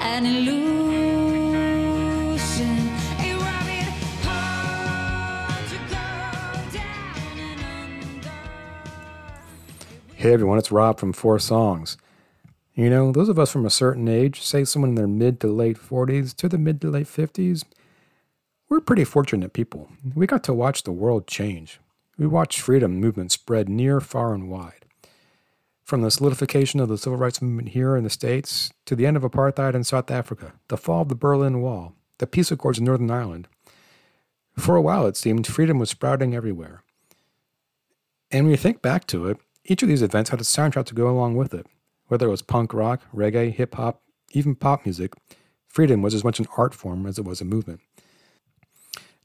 [0.00, 1.58] an illusion,
[3.18, 3.92] a rabbit
[4.24, 6.08] hole to go
[6.72, 8.34] down and under.
[10.14, 11.98] Hey everyone, it's Rob from Four Songs.
[12.74, 15.48] You know, those of us from a certain age, say someone in their mid to
[15.48, 17.64] late 40s to the mid to late 50s,
[18.70, 19.88] we're pretty fortunate people.
[20.14, 21.80] We got to watch the world change.
[22.16, 24.86] We watched freedom movement spread near, far, and wide.
[25.82, 29.16] From the solidification of the civil rights movement here in the States to the end
[29.16, 32.84] of apartheid in South Africa, the fall of the Berlin Wall, the peace accords in
[32.84, 33.48] Northern Ireland.
[34.56, 36.84] For a while, it seemed freedom was sprouting everywhere.
[38.30, 40.94] And when you think back to it, each of these events had a soundtrack to
[40.94, 41.66] go along with it.
[42.06, 45.14] Whether it was punk rock, reggae, hip hop, even pop music,
[45.66, 47.80] freedom was as much an art form as it was a movement.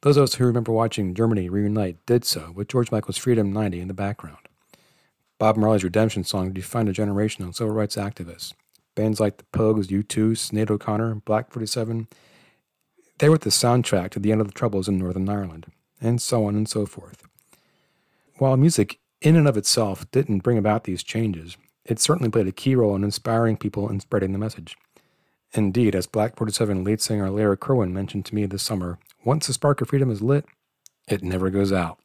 [0.02, 3.82] Those of us who remember watching Germany reunite did so with George Michael's Freedom 90
[3.82, 4.38] in the background.
[5.40, 8.54] Bob Marley's Redemption song defined a generation of civil rights activists.
[8.96, 12.08] Bands like the Pogues, U2, Sinead O'Connor, Black 47,
[13.20, 15.68] they were the soundtrack to the end of the Troubles in Northern Ireland,
[16.02, 17.24] and so on and so forth.
[18.38, 22.52] While music in and of itself didn't bring about these changes, it certainly played a
[22.52, 24.76] key role in inspiring people and spreading the message.
[25.54, 29.54] Indeed, as Black 47 lead singer Larry Kirwan mentioned to me this summer, once the
[29.54, 30.46] spark of freedom is lit,
[31.08, 32.00] it never goes out.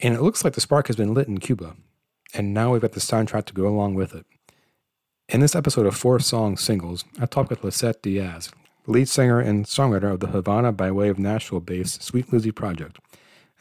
[0.00, 1.76] And it looks like the spark has been lit in Cuba,
[2.32, 4.26] and now we've got the soundtrack to go along with it.
[5.28, 8.50] In this episode of Four Song Singles, I talk with Lisette Diaz,
[8.86, 12.98] lead singer and songwriter of the Havana by way of Nashville based Sweet Lizzy Project,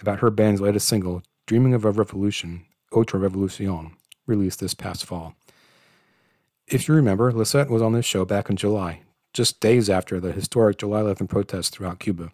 [0.02, 3.92] about her band's latest single, Dreaming of a Revolution, Otra Revolucion,
[4.25, 5.36] released this past fall.
[6.68, 9.02] If you remember, Lisette was on this show back in July,
[9.34, 12.32] just days after the historic July 11 protests throughout Cuba.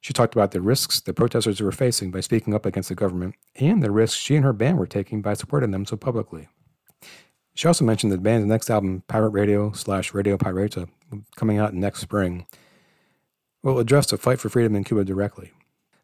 [0.00, 3.34] She talked about the risks the protesters were facing by speaking up against the government
[3.56, 6.48] and the risks she and her band were taking by supporting them so publicly.
[7.54, 10.88] She also mentioned that the band's next album, Pirate Radio slash Radio Pirata,
[11.36, 12.46] coming out next spring,
[13.62, 15.52] will address the fight for freedom in Cuba directly.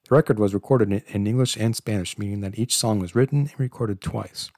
[0.09, 3.59] The record was recorded in English and Spanish, meaning that each song was written and
[3.59, 4.51] recorded twice.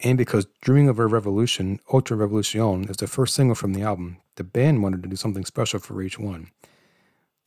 [0.00, 4.18] And because Dreaming of a Revolution, Otra Revolucion, is the first single from the album,
[4.36, 6.50] the band wanted to do something special for each one.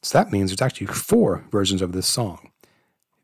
[0.02, 2.52] So that means there's actually four versions of this song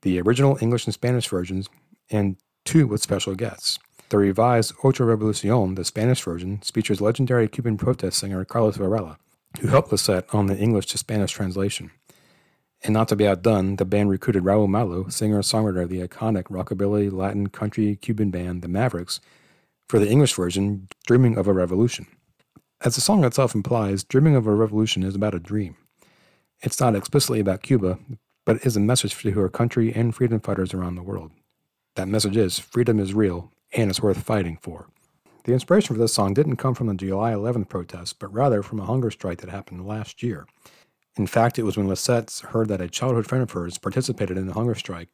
[0.02, 1.68] the original English and Spanish versions,
[2.12, 3.80] and two with special guests.
[4.10, 9.18] The revised Otra Revolucion, the Spanish version, features legendary Cuban protest singer Carlos Varela,
[9.60, 11.90] who helped Lisette on the English to Spanish translation.
[12.86, 16.44] And not to be outdone, the band recruited Raul Malo, singer songwriter of the iconic
[16.44, 19.20] rockabilly Latin country Cuban band The Mavericks,
[19.90, 22.06] for the English version, Dreaming of a Revolution.
[22.82, 25.76] As the song itself implies, Dreaming of a Revolution is about a dream.
[26.62, 27.98] It's not explicitly about Cuba,
[28.46, 31.32] but it is a message to our country and freedom fighters around the world.
[31.96, 34.90] That message is freedom is real and it's worth fighting for.
[35.46, 38.80] The inspiration for this song didn't come from the July 11th protests, but rather from
[38.80, 40.46] a hunger strike that happened last year.
[41.18, 44.48] In fact, it was when Lisette heard that a childhood friend of hers participated in
[44.48, 45.10] the hunger strike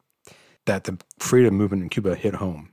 [0.66, 2.70] that the freedom movement in Cuba hit home.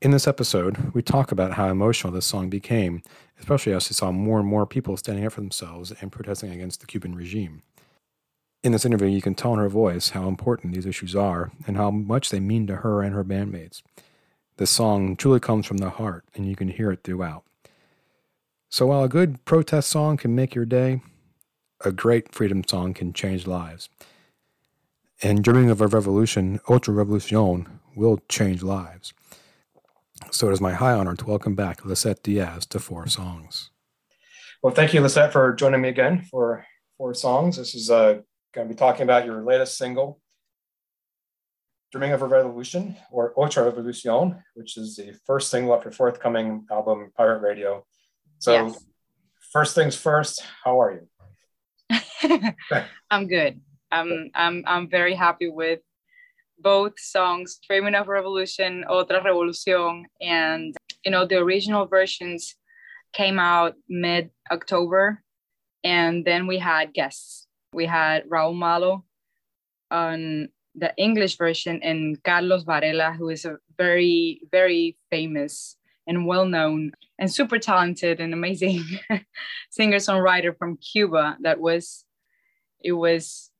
[0.00, 3.02] In this episode, we talk about how emotional this song became,
[3.38, 6.80] especially as we saw more and more people standing up for themselves and protesting against
[6.80, 7.62] the Cuban regime.
[8.62, 11.76] In this interview, you can tell in her voice how important these issues are and
[11.76, 13.82] how much they mean to her and her bandmates.
[14.56, 17.44] This song truly comes from the heart, and you can hear it throughout.
[18.68, 21.00] So, while a good protest song can make your day,
[21.86, 23.88] a great freedom song can change lives.
[25.22, 29.12] And dreaming of a revolution, Otra Revolucion, will change lives.
[30.30, 33.70] So it is my high honor to welcome back Lisette Diaz to Four Songs.
[34.62, 36.64] Well, thank you, Lisette, for joining me again for
[36.96, 37.56] Four Songs.
[37.56, 38.20] This is uh,
[38.54, 40.20] going to be talking about your latest single,
[41.92, 46.66] Dreaming of a Revolution, or Otra Revolucion, which is the first single off your forthcoming
[46.70, 47.86] album, Pirate Radio.
[48.38, 48.84] So, Yes.
[49.52, 51.08] first things first, how are you?
[53.10, 53.60] I'm good.
[53.90, 55.80] I'm I'm I'm very happy with
[56.58, 60.74] both songs, Dreaming of Revolution, Otra Revolución, and
[61.04, 62.56] you know the original versions
[63.12, 65.22] came out mid October,
[65.82, 67.46] and then we had guests.
[67.72, 69.04] We had Raúl Malo
[69.90, 75.76] on the English version and Carlos Varela, who is a very very famous
[76.06, 78.84] and well known and super talented and amazing
[79.70, 81.36] singer songwriter from Cuba.
[81.40, 82.04] That was
[82.84, 83.50] it was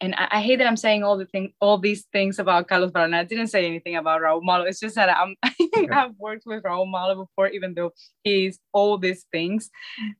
[0.00, 2.90] and I, I hate that I'm saying all the thing all these things about Carlos
[2.90, 3.18] Varela.
[3.18, 4.64] I didn't say anything about Raúl Malo.
[4.64, 5.34] It's just that I'm
[5.92, 7.92] I've worked with Raúl Malo before, even though
[8.22, 9.70] he's all these things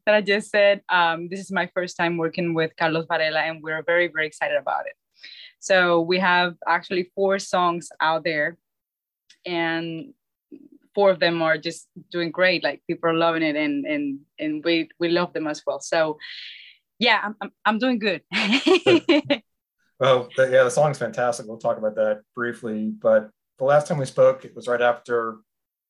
[0.06, 0.82] that I just said.
[0.88, 4.56] Um, this is my first time working with Carlos Varela, and we're very, very excited
[4.56, 4.94] about it.
[5.60, 8.56] So we have actually four songs out there,
[9.44, 10.14] and
[10.94, 12.62] four of them are just doing great.
[12.62, 15.80] Like people are loving it, and and and we we love them as well.
[15.80, 16.18] So
[17.04, 18.22] yeah, I'm I'm, I'm doing good.
[20.00, 21.46] well, the, yeah, the song's fantastic.
[21.46, 22.90] We'll talk about that briefly.
[22.90, 25.36] But the last time we spoke, it was right after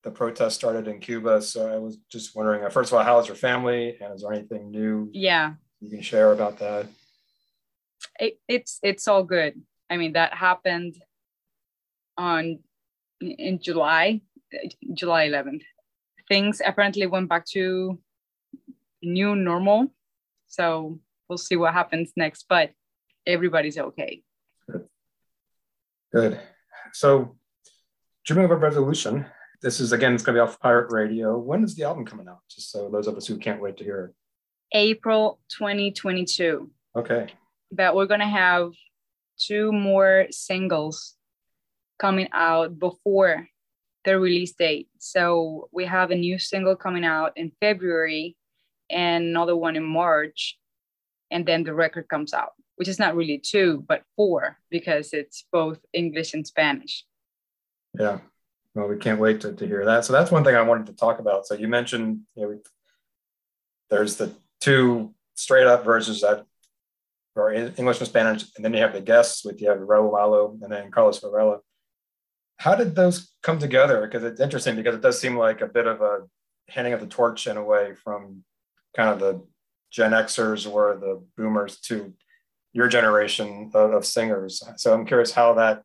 [0.03, 1.41] the protest started in Cuba.
[1.41, 4.23] So I was just wondering, uh, first of all, how is your family, and is
[4.23, 5.09] there anything new?
[5.13, 6.87] Yeah, you can share about that.
[8.19, 9.61] It, it's it's all good.
[9.89, 10.97] I mean, that happened
[12.17, 12.59] on
[13.21, 14.21] in July,
[14.95, 15.63] July 11th.
[16.29, 17.99] Things apparently went back to
[19.03, 19.93] new normal.
[20.47, 22.71] So we'll see what happens next, but
[23.27, 24.23] everybody's okay.
[24.71, 24.87] Good.
[26.13, 26.41] Good.
[26.93, 27.37] So,
[28.25, 29.27] Dreaming of a Revolution,
[29.63, 31.39] this is again, it's going to be off pirate radio.
[31.39, 32.41] When is the album coming out?
[32.51, 34.15] Just so those of us who can't wait to hear it.
[34.73, 36.71] April 2022.
[36.97, 37.29] Okay.
[37.73, 38.73] That we're going to have
[39.39, 41.15] two more singles
[41.99, 43.49] coming out before
[44.05, 44.89] the release date.
[44.99, 48.37] So we have a new single coming out in February
[48.91, 50.59] and another one in March.
[51.31, 55.45] And then the record comes out, which is not really two, but four because it's
[55.53, 57.05] both English and Spanish.
[57.99, 58.19] Yeah.
[58.75, 60.05] Well, we can't wait to, to hear that.
[60.05, 61.47] So that's one thing I wanted to talk about.
[61.47, 62.59] So you mentioned you know,
[63.91, 66.45] there's the two straight up versions that
[67.37, 70.57] are English and Spanish, and then you have the guests with you have Raul Malo
[70.63, 71.59] and then Carlos Varela.
[72.59, 74.01] How did those come together?
[74.03, 76.21] Because it's interesting because it does seem like a bit of a
[76.69, 78.45] handing of the torch in a way from
[78.97, 79.45] kind of the
[79.95, 82.13] Gen Xers or the boomers to
[82.73, 84.61] your generation of, of singers.
[84.77, 85.85] So I'm curious how that,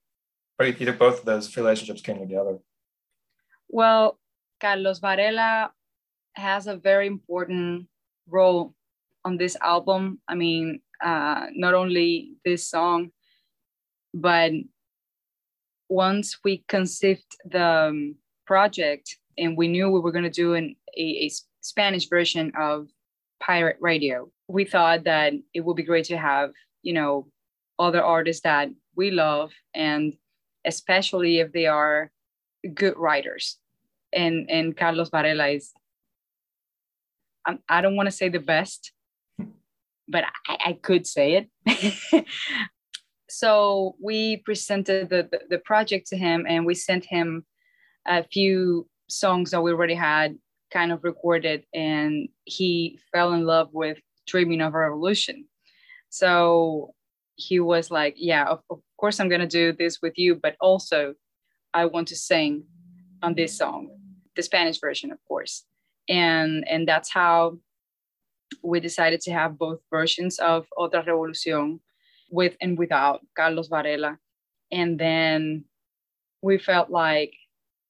[0.60, 2.58] either both of those relationships came together.
[3.70, 4.18] Well,
[4.60, 5.72] Carlos Varela
[6.34, 7.88] has a very important
[8.28, 8.74] role
[9.24, 10.20] on this album.
[10.28, 13.12] I mean, uh, not only this song,
[14.14, 14.52] but
[15.88, 18.16] once we conceived the um,
[18.48, 21.30] project and we knew we were going to do an, a, a
[21.62, 22.88] Spanish version of
[23.40, 26.52] Pirate Radio, we thought that it would be great to have,
[26.82, 27.28] you know,
[27.78, 30.14] other artists that we love and
[30.66, 32.12] especially if they are
[32.74, 33.58] good writers.
[34.12, 35.72] And and Carlos Varela is
[37.46, 38.92] I'm, I do not want to say the best,
[40.08, 42.26] but I, I could say it.
[43.30, 47.46] so we presented the, the, the project to him and we sent him
[48.08, 50.38] a few songs that we already had
[50.72, 55.46] kind of recorded and he fell in love with dreaming of a revolution
[56.10, 56.94] so
[57.36, 60.56] he was like yeah of, of course i'm going to do this with you but
[60.62, 61.14] also
[61.74, 62.64] i want to sing
[63.24, 63.90] on this song
[64.36, 65.66] the spanish version of course
[66.08, 67.58] and and that's how
[68.64, 71.80] we decided to have both versions of Otra Revolución
[72.32, 74.18] with and without Carlos Varela.
[74.72, 75.66] And then
[76.42, 77.34] we felt like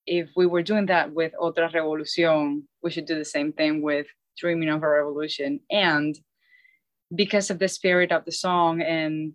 [0.06, 4.08] if we were doing that with Otra Revolución, we should do the same thing with
[4.38, 5.60] Dreaming of a Revolution.
[5.70, 6.18] And
[7.14, 9.34] because of the spirit of the song and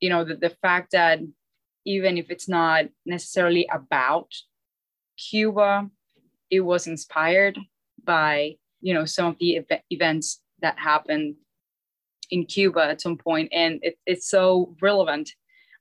[0.00, 1.20] you know the, the fact that
[1.84, 4.28] even if it's not necessarily about
[5.30, 5.88] Cuba,
[6.50, 7.58] it was inspired
[8.04, 11.36] by you know some of the ev- events that happened
[12.30, 15.30] in Cuba at some point, and it, it's so relevant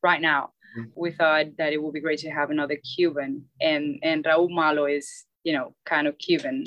[0.03, 0.51] right now.
[0.77, 0.89] Mm-hmm.
[0.95, 4.85] We thought that it would be great to have another Cuban, and and Raúl Malo
[4.85, 6.65] is you know kind of Cuban,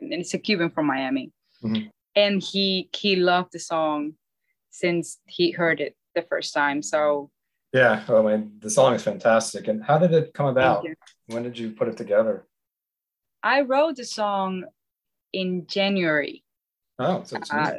[0.00, 1.88] and it's a Cuban from Miami, mm-hmm.
[2.14, 4.14] and he he loved the song
[4.70, 6.82] since he heard it the first time.
[6.82, 7.30] So
[7.72, 9.68] yeah, well, I mean, the song is fantastic.
[9.68, 10.86] And how did it come about?
[11.26, 12.46] When did you put it together?
[13.42, 14.64] I wrote the song
[15.32, 16.44] in January.
[16.98, 17.74] Oh, so uh,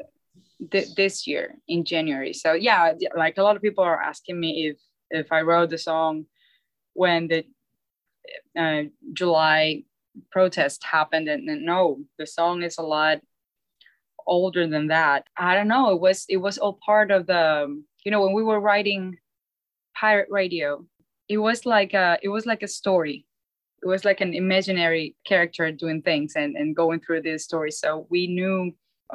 [0.72, 2.34] th- this year in January.
[2.34, 4.78] So yeah, like a lot of people are asking me if
[5.10, 6.26] if I wrote the song
[6.94, 7.46] when the
[8.58, 9.84] uh, July
[10.32, 13.20] protest happened, and, and no, the song is a lot
[14.28, 15.26] older than that.
[15.38, 15.92] I don't know.
[15.92, 19.18] It was it was all part of the you know when we were writing
[19.96, 20.86] pirate radio.
[21.28, 23.26] It was like a it was like a story
[23.82, 28.08] it was like an imaginary character doing things and, and going through this story so
[28.10, 28.72] we knew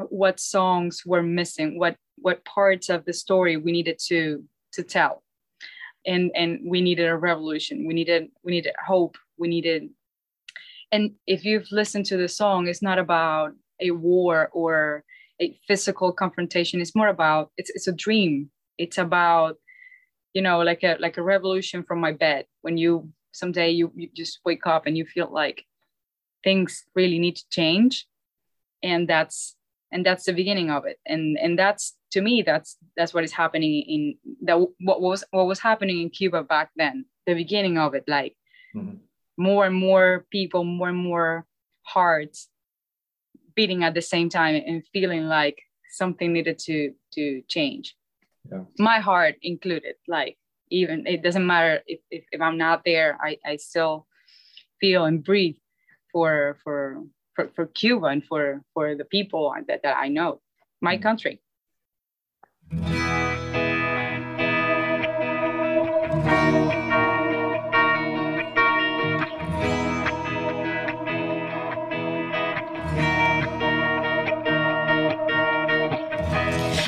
[0.08, 4.42] what songs were missing what what parts of the story we needed to
[4.72, 5.22] to tell
[6.06, 9.88] and and we needed a revolution we needed we needed hope we needed
[10.92, 15.04] and if you've listened to the song it's not about a war or
[15.40, 16.80] a physical confrontation.
[16.80, 18.50] It's more about it's, it's a dream.
[18.78, 19.56] It's about
[20.32, 22.46] you know like a like a revolution from my bed.
[22.62, 25.64] When you someday you, you just wake up and you feel like
[26.42, 28.06] things really need to change.
[28.82, 29.56] And that's
[29.92, 30.98] and that's the beginning of it.
[31.06, 35.46] And and that's to me that's that's what is happening in that what was what
[35.46, 38.36] was happening in cuba back then the beginning of it like
[38.74, 38.98] Mhm.
[39.36, 41.46] More and more people more and more
[41.82, 42.48] hearts
[43.54, 45.60] beating at the same time and feeling like
[45.90, 47.96] something needed to to change
[48.50, 48.64] Yeah.
[48.78, 50.36] my heart included like
[50.70, 54.06] even it doesn't matter if, if, if i'm not there i i still
[54.80, 55.56] feel and breathe
[56.12, 57.02] for for
[57.34, 60.40] for, for cuba and for for the people that, that i know
[60.80, 61.02] my Mhm.
[61.02, 61.40] country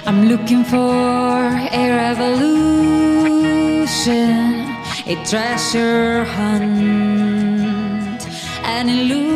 [0.09, 2.47] I'm looking for a revolution,
[5.05, 8.21] a treasure hunt,
[8.65, 9.36] an illusion,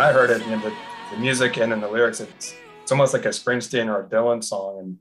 [0.00, 0.72] when I heard it, you know, the,
[1.10, 4.42] the music and then the lyrics, it's, it's almost like a Springsteen or a Dylan
[4.42, 4.96] song, and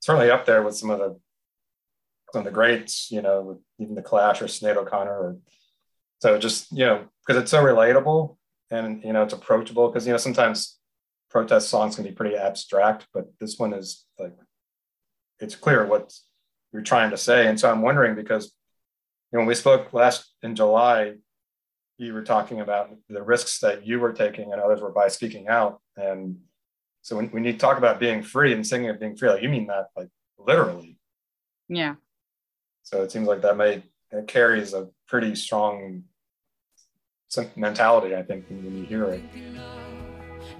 [0.00, 1.20] certainly up there with some of the
[2.32, 5.12] some of the greats, you know, even the Clash or Sinead O'Connor.
[5.12, 5.36] Or,
[6.20, 8.38] so just you know, because it's so relatable
[8.70, 9.88] and you know it's approachable.
[9.88, 10.78] Because you know sometimes
[11.28, 14.34] protest songs can be pretty abstract, but this one is like
[15.40, 16.14] it's clear what
[16.72, 17.48] you're trying to say.
[17.48, 18.46] And so I'm wondering because
[19.30, 21.16] you know when we spoke last in July,
[22.02, 25.46] you were talking about the risks that you were taking and others were by speaking
[25.48, 25.80] out.
[25.96, 26.38] And
[27.00, 29.48] so when, when you talk about being free and singing of being free, like you
[29.48, 30.98] mean that like literally.
[31.68, 31.94] yeah
[32.82, 36.04] So it seems like that may it carries a pretty strong
[37.56, 39.22] mentality, I think, when, when you hear it.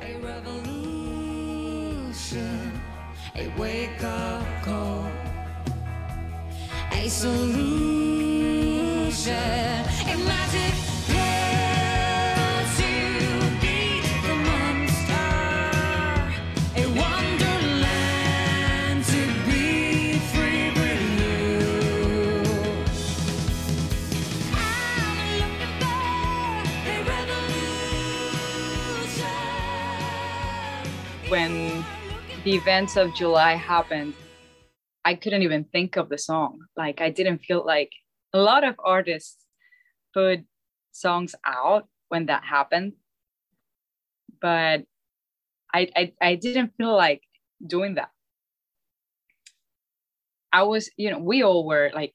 [0.00, 0.72] A revolution,
[3.34, 5.06] a wake up call,
[6.92, 8.12] a solution,
[9.34, 10.91] a magic
[32.44, 34.14] the events of July happened,
[35.04, 36.60] I couldn't even think of the song.
[36.76, 37.92] Like I didn't feel like
[38.32, 39.36] a lot of artists
[40.12, 40.40] put
[40.90, 42.94] songs out when that happened,
[44.40, 44.82] but
[45.72, 47.22] I I, I didn't feel like
[47.64, 48.10] doing that.
[50.52, 52.12] I was, you know, we all were like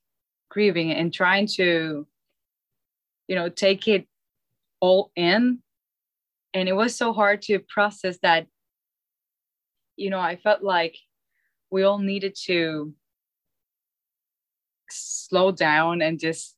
[0.49, 2.05] grieving and trying to,
[3.27, 4.07] you know, take it
[4.79, 5.59] all in.
[6.53, 8.47] And it was so hard to process that
[9.97, 10.95] you know, I felt like
[11.69, 12.93] we all needed to
[14.89, 16.55] slow down and just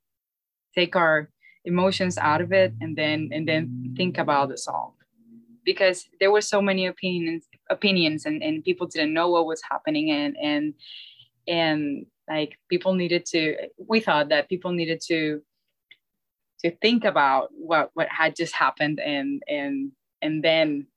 [0.75, 1.29] take our
[1.65, 4.93] emotions out of it and then and then think about the song.
[5.63, 10.12] Because there were so many opinions opinions and, and people didn't know what was happening
[10.12, 10.74] and and
[11.48, 15.41] and like people needed to we thought that people needed to
[16.63, 19.91] to think about what what had just happened and and
[20.22, 20.88] and then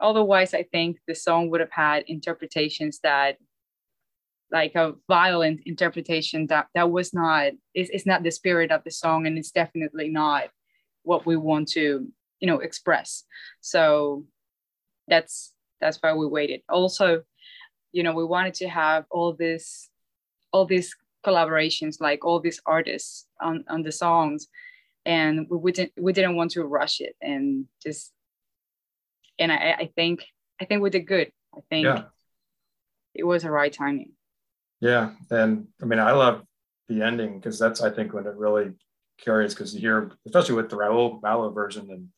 [0.00, 3.36] otherwise i think the song would have had interpretations that
[4.52, 8.90] like a violent interpretation that that was not it's, it's not the spirit of the
[8.90, 10.48] song and it's definitely not
[11.02, 12.08] what we want to
[12.40, 13.24] you know express.
[13.60, 14.24] So
[15.08, 16.62] that's that's why we waited.
[16.68, 17.22] Also
[17.92, 19.88] you know we wanted to have all this
[20.52, 24.48] all these collaborations like all these artists on on the songs
[25.04, 28.12] and we, didn't we didn't want to rush it and just
[29.40, 30.24] and I, I think
[30.60, 31.30] I think we did good.
[31.54, 32.02] I think Yeah.
[33.14, 34.12] it was the right timing.
[34.80, 35.14] Yeah.
[35.30, 36.42] And I mean, I love
[36.88, 38.72] the ending because that's, I think, when it really
[39.24, 42.08] carries because you hear, especially with the Raul Malo version, and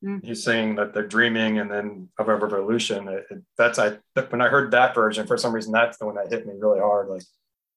[0.00, 0.24] Mm.
[0.24, 3.08] he's saying that they're dreaming and then of a revolution.
[3.08, 3.98] It, it, that's, I,
[4.30, 6.78] when I heard that version, for some reason, that's the one that hit me really
[6.78, 7.08] hard.
[7.08, 7.24] Like,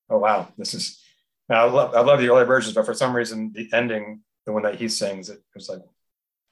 [0.07, 1.01] oh, wow, this is,
[1.49, 4.61] I love, I love the earlier versions, but for some reason, the ending, the one
[4.61, 5.81] that he sings, it was like,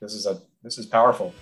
[0.02, 1.36] this is a, this is powerful.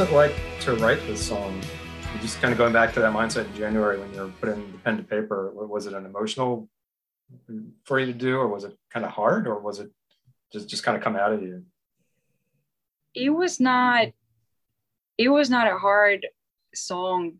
[0.00, 1.60] It like to write this song?
[2.20, 4.78] Just kind of going back to that mindset in January when you were putting the
[4.78, 5.50] pen to paper.
[5.54, 6.68] Was it an emotional
[7.84, 9.90] for you to do, or was it kind of hard, or was it
[10.52, 11.64] just just kind of come out of you?
[13.14, 14.08] it was not
[15.18, 16.26] it was not a hard
[16.74, 17.32] song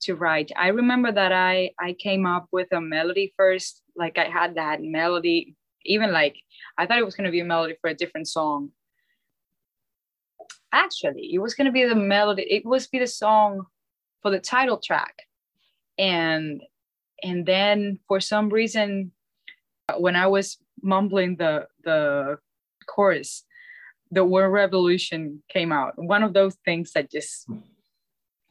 [0.00, 4.24] to write i remember that i i came up with a melody first like i
[4.24, 6.36] had that melody even like
[6.78, 8.70] i thought it was going to be a melody for a different song
[10.72, 13.64] actually it was going to be the melody it was be the song
[14.22, 15.22] for the title track.
[15.98, 16.62] And
[17.22, 19.12] and then for some reason
[19.88, 22.38] uh, when i was mumbling the the
[22.86, 23.46] chorus
[24.10, 25.94] the word revolution came out.
[25.96, 27.48] One of those things that just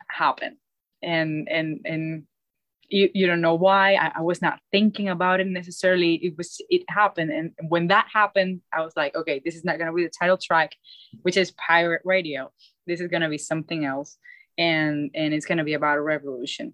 [0.09, 0.57] happened.
[1.01, 2.23] And and and
[2.89, 3.95] you, you don't know why.
[3.95, 6.15] I, I was not thinking about it necessarily.
[6.15, 7.31] It was it happened.
[7.31, 10.11] And when that happened i was like okay this is not going to be the
[10.17, 10.71] title track
[11.21, 12.51] which is pirate radio.
[12.87, 14.17] This is going to be something else.
[14.57, 16.73] And and it's going to be about a revolution.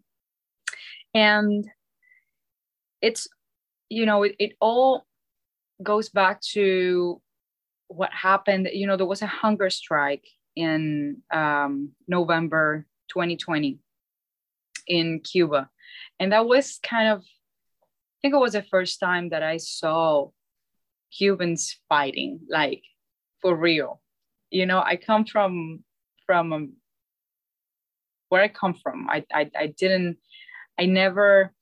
[1.14, 1.66] And
[3.02, 3.28] it's
[3.90, 5.06] you know it, it all
[5.82, 7.22] goes back to
[7.88, 8.70] what happened.
[8.72, 13.80] You know there was a hunger strike in um, november 2020
[14.88, 15.70] in cuba
[16.22, 20.30] and that was kind of i think it was the first time that i saw
[21.18, 22.84] cubans fighting like
[23.42, 24.00] for real.
[24.52, 25.84] You know i come from
[26.26, 26.74] from um,
[28.30, 30.18] where i come from I, I i didn't
[30.80, 31.54] i never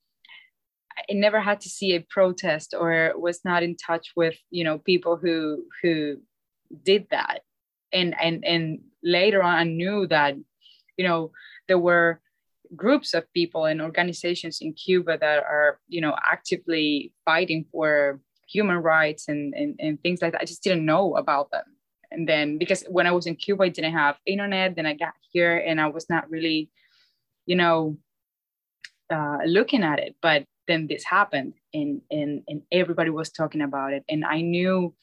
[1.08, 4.78] I never had to see a protest or was not in touch with you know
[4.78, 6.16] people who who
[6.84, 7.40] did that.
[7.92, 10.34] And and and later on I knew that
[10.98, 11.32] you know
[11.68, 12.20] there were
[12.76, 18.76] groups of people and organizations in Cuba that are you know actively fighting for human
[18.76, 20.42] rights and, and and things like that.
[20.42, 21.64] I just didn't know about them.
[22.10, 25.14] And then because when I was in Cuba I didn't have internet then I got
[25.30, 26.70] here and I was not really
[27.46, 27.96] you know
[29.10, 30.16] uh, looking at it.
[30.22, 34.04] But then this happened and, and and everybody was talking about it.
[34.08, 34.94] And i knew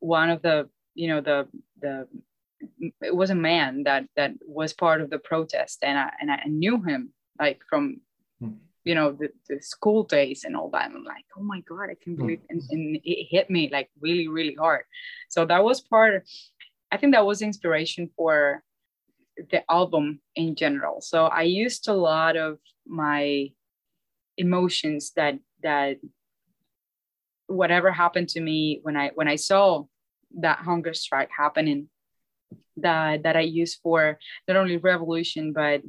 [0.00, 1.48] one of the you know the
[1.80, 2.08] the
[3.00, 6.42] it was a man that that was part of the protest and i and i
[6.46, 8.00] knew him like from
[8.40, 8.54] Hmm.
[8.82, 10.86] you know the, the school days and all that.
[10.86, 13.90] And i'm like oh my god i can't believe and, and it hit me like
[14.00, 14.84] really really hard.
[15.28, 16.24] So that was part
[16.90, 18.62] i think that was inspiration for
[19.50, 21.00] the album in general.
[21.00, 23.52] So i used a lot of my
[24.36, 25.98] emotions that that
[27.46, 29.84] whatever happened to me when i when i saw
[30.40, 31.88] that hunger strike happening
[32.76, 35.82] that that i use for not only revolution but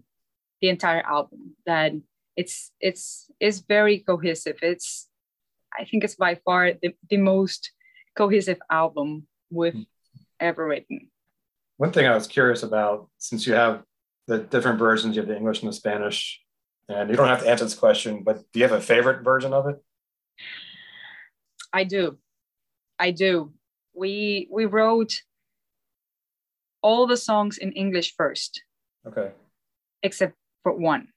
[0.62, 1.93] the entire album that
[2.36, 5.08] it's it's it's very cohesive it's
[5.78, 7.71] i think it's by far the, the most
[8.15, 9.82] cohesive album we've hmm.
[10.39, 11.10] ever written
[11.78, 13.84] One thing I was curious about, since you have
[14.28, 16.41] the different versions, you have the English and the Spanish,
[16.88, 19.54] and you don't have to answer this question, but do you have a favorite version
[19.54, 19.75] of it?
[21.73, 22.17] I do.
[22.97, 23.51] I do.
[23.93, 25.21] We we wrote
[26.86, 28.52] all the songs in English first,
[29.10, 29.30] Okay.
[30.08, 31.08] except for one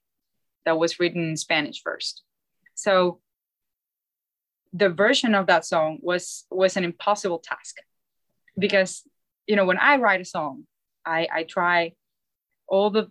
[0.65, 2.23] that was written in Spanish first.
[2.75, 3.21] So
[4.73, 6.25] the version of that song was
[6.63, 7.75] was an impossible task
[8.65, 8.93] because
[9.49, 10.55] you know when I write a song,
[11.05, 11.93] I I try
[12.67, 13.05] all the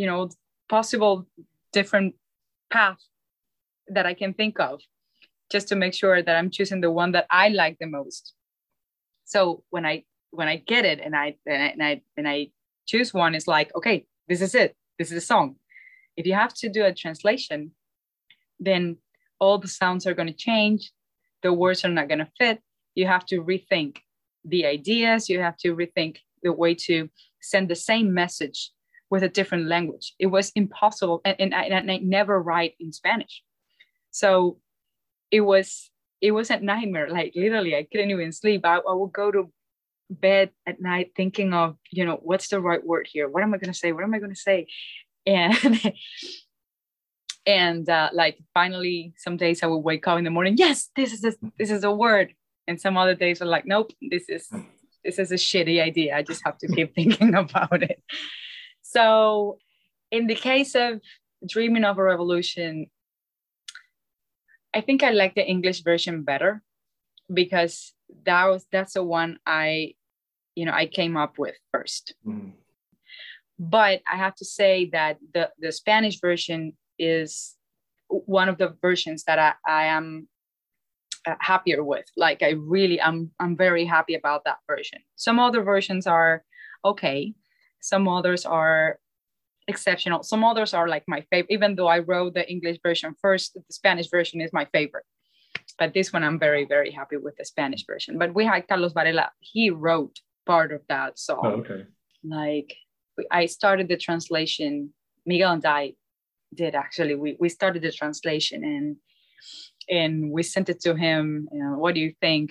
[0.00, 0.20] you know
[0.68, 1.14] possible
[1.78, 2.14] different
[2.74, 3.08] paths
[3.94, 4.80] that I can think of
[5.52, 8.34] just to make sure that I'm choosing the one that I like the most.
[9.24, 9.38] So
[9.74, 12.48] when I when I get it and I and I and I,
[12.86, 14.74] choose one, it's like okay, this is it.
[14.98, 15.56] This is a song.
[16.16, 17.72] If you have to do a translation,
[18.58, 18.96] then
[19.38, 20.90] all the sounds are going to change.
[21.42, 22.60] The words are not going to fit.
[22.94, 23.98] You have to rethink
[24.44, 25.28] the ideas.
[25.28, 27.08] You have to rethink the way to
[27.40, 28.72] send the same message
[29.10, 30.14] with a different language.
[30.18, 33.42] It was impossible, and, and, I, and I never write in Spanish,
[34.10, 34.58] so
[35.30, 37.08] it was it was a nightmare.
[37.08, 38.62] Like literally, I couldn't even sleep.
[38.64, 39.50] I, I would go to
[40.10, 43.28] bed at night thinking of you know what's the right word here.
[43.28, 43.92] What am I going to say?
[43.92, 44.66] What am I going to say?
[45.26, 45.54] And
[47.46, 50.56] and uh, like finally, some days I would wake up in the morning.
[50.56, 52.34] Yes, this is a, this is a word.
[52.66, 54.52] And some other days are like, nope, this is
[55.04, 56.14] this is a shitty idea.
[56.14, 58.02] I just have to keep thinking about it.
[58.82, 59.58] So,
[60.10, 61.00] in the case of
[61.46, 62.90] Dreaming of a Revolution,
[64.74, 66.62] I think I like the English version better
[67.32, 67.94] because
[68.24, 69.94] that was that's the one I,
[70.58, 72.14] you know, I came up with first.
[72.26, 72.52] Mhm.
[73.58, 76.60] But I have to say that the the Spanish version
[76.98, 77.56] is
[78.40, 80.28] one of the versions that I, I am
[81.28, 82.06] uh, happier with.
[82.16, 85.00] Like I really, I'm I'm very happy about that version.
[85.16, 86.44] Some other versions are
[86.84, 87.34] okay,
[87.80, 88.98] some others are
[89.68, 90.22] exceptional.
[90.22, 93.62] Some others are like my favorite, even though I wrote the English version first, the
[93.80, 95.06] Spanish version is my favorite.
[95.78, 98.18] But this one, I'm very, very happy with the Spanish version.
[98.18, 100.16] But we had Carlos Varela, he wrote
[100.48, 101.84] part of that so Oh, okay.
[102.24, 102.74] Like
[103.30, 104.92] I started the translation,
[105.26, 105.94] Miguel and I
[106.54, 107.14] did actually.
[107.14, 108.96] We, we started the translation and
[109.88, 111.48] and we sent it to him.
[111.52, 112.46] You know, what do you think?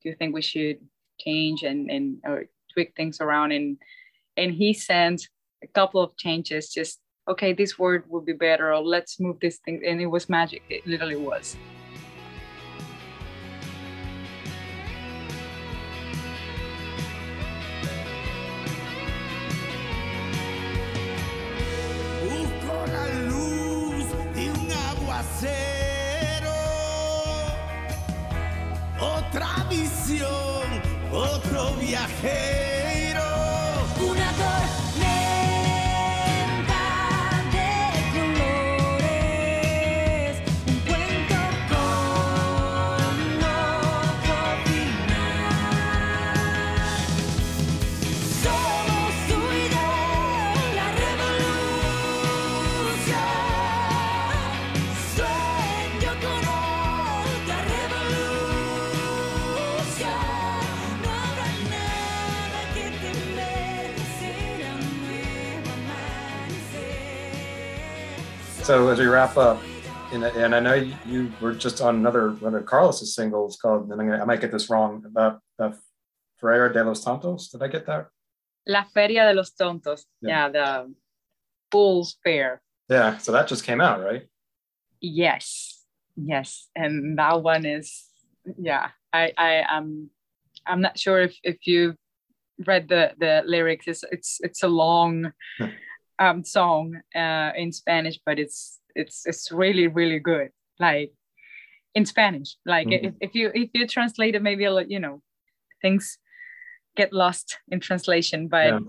[0.00, 0.78] Do you think we should
[1.20, 3.52] change and, and or tweak things around?
[3.52, 3.78] And
[4.36, 5.28] and he sent
[5.62, 9.58] a couple of changes, just okay, this word would be better, or let's move this
[9.64, 9.82] thing.
[9.86, 10.62] And it was magic.
[10.68, 11.56] It literally was.
[25.42, 26.52] Aguacero.
[29.00, 32.71] Otra visión, otro viajero.
[68.62, 69.60] So as we wrap up,
[70.12, 73.90] and, and I know you, you were just on another one of Carlos's singles called,
[73.90, 75.76] and I'm gonna, I might get this wrong, about the
[76.38, 77.50] Ferreira de los Tontos.
[77.50, 78.06] Did I get that?
[78.68, 80.04] La Feria de los Tontos.
[80.20, 80.28] Yeah.
[80.30, 80.94] Yeah, the
[81.72, 82.62] Fool's Fair.
[82.88, 83.18] Yeah.
[83.18, 84.28] So that just came out, right?
[85.00, 85.82] Yes,
[86.14, 88.04] yes, and that one is
[88.58, 88.90] yeah.
[89.12, 90.10] I I am
[90.68, 91.96] I'm not sure if if you
[92.64, 93.88] read the the lyrics.
[93.88, 95.32] It's it's it's a long.
[96.18, 100.50] um song uh in Spanish, but it's it's it's really really good.
[100.78, 101.12] Like
[101.94, 103.04] in Spanish, like Mhm.
[103.04, 105.22] if, if you if you translate it, maybe a lot, you know
[105.80, 106.18] things
[106.96, 108.80] get lost in translation, but Yeah.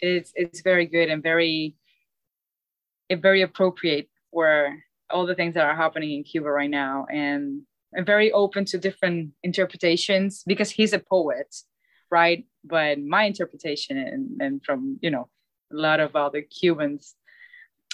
[0.00, 1.74] it's it's very good and very
[3.12, 4.76] very appropriate for
[5.10, 8.78] all the things that are happening in Cuba right now and and very open to
[8.78, 11.52] different interpretations because he's a poet,
[12.08, 12.46] right?
[12.64, 15.28] But my interpretation and, and from you know
[15.72, 17.14] a lot of other Cubans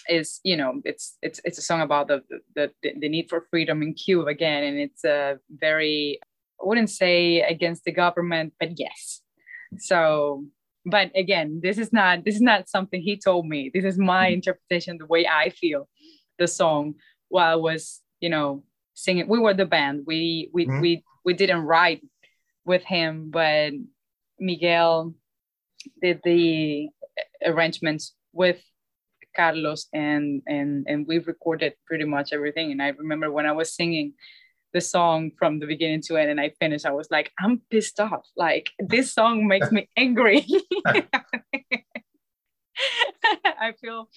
[0.09, 2.23] is you know it's it's it's a song about the
[2.55, 6.21] the, the, need for freedom in Cuba again and it's a very
[6.61, 9.21] I wouldn't say against the government but yes.
[9.79, 10.45] So
[10.85, 13.71] but again this is not this is not something he told me.
[13.73, 15.89] This is my interpretation the way I feel
[16.39, 16.95] the song
[17.29, 19.29] while I was you know singing.
[19.29, 20.05] We were the band.
[20.07, 20.81] We we Mhm.
[20.81, 22.03] we we didn't write
[22.65, 23.73] with him but
[24.39, 25.15] Miguel
[26.03, 26.89] did the
[27.45, 28.63] arrangements with
[29.35, 32.73] Carlos and and and we recorded pretty much everything.
[32.73, 34.15] And I remember when I was singing
[34.73, 38.01] the song from the beginning to end and I finished, I was like, I'm pissed
[38.01, 38.27] off.
[38.37, 40.47] Like this song makes me angry.
[43.45, 44.09] I feel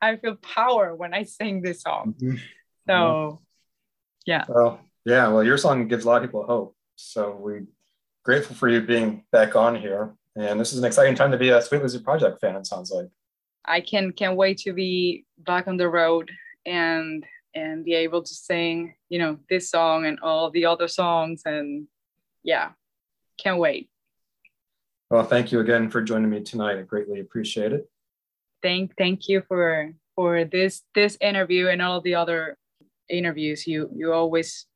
[0.00, 2.14] I feel power when I sing this song.
[2.20, 2.36] Mm-hmm.
[2.88, 3.40] So
[4.26, 4.44] yeah.
[4.48, 5.28] Well, yeah.
[5.28, 6.76] Well, your song gives a lot of people hope.
[6.96, 7.66] So we
[8.24, 10.14] grateful for you being back on here.
[10.36, 12.56] And this is an exciting time to be a Sweet Lizzy Project fan.
[12.56, 13.08] It sounds like.
[13.64, 16.30] I can can't wait to be back on the road
[16.66, 21.42] and and be able to sing, you know, this song and all the other songs
[21.44, 21.86] and
[22.42, 22.70] yeah,
[23.38, 23.88] can't wait.
[25.10, 26.78] Well, thank you again for joining me tonight.
[26.78, 27.88] I greatly appreciate it.
[28.62, 32.56] Thank thank you for for this this interview and all the other
[33.08, 33.66] interviews.
[33.66, 34.66] You you always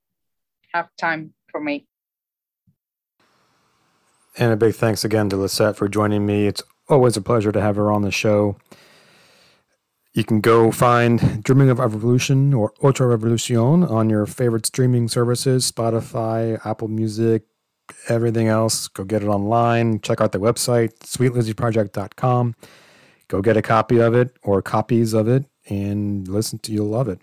[0.75, 1.87] have time for me.
[4.39, 6.47] And a big thanks again to Lisette for joining me.
[6.47, 8.57] It's always a pleasure to have her on the show.
[10.13, 15.71] You can go find Dreaming of Evolution or Otra Revolucion on your favorite streaming services
[15.71, 17.45] Spotify, Apple Music,
[18.09, 18.89] everything else.
[18.89, 20.01] Go get it online.
[20.01, 22.55] Check out the website, sweetlizzyproject.com.
[23.29, 27.09] Go get a copy of it or copies of it and listen to You'll love
[27.09, 27.21] it.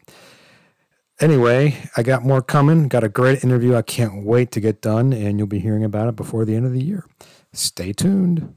[1.19, 2.87] Anyway, I got more coming.
[2.87, 6.09] Got a great interview I can't wait to get done, and you'll be hearing about
[6.09, 7.05] it before the end of the year.
[7.53, 8.53] Stay tuned.